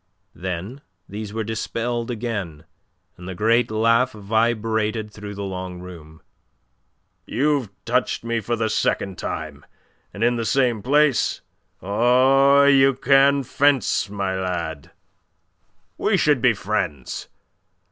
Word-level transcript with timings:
Then 0.33 0.81
these 1.07 1.31
were 1.31 1.43
dispelled 1.43 2.09
again, 2.09 2.63
and 3.17 3.27
the 3.29 3.35
great 3.35 3.69
laugh 3.69 4.13
vibrated 4.13 5.11
through 5.11 5.35
the 5.35 5.43
long 5.43 5.79
room. 5.79 6.23
"You've 7.27 7.69
touched 7.85 8.23
me 8.23 8.39
for 8.39 8.55
the 8.55 8.67
second 8.67 9.19
time, 9.19 9.63
and 10.11 10.23
in 10.23 10.37
the 10.37 10.43
same 10.45 10.81
place. 10.81 11.41
Oh, 11.83 12.63
you 12.63 12.95
can 12.95 13.43
fence, 13.43 14.09
my 14.09 14.33
lad. 14.35 14.89
We 15.99 16.17
should 16.17 16.41
be 16.41 16.55
friends. 16.55 17.27